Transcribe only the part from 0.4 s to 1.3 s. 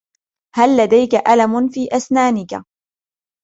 هل لديك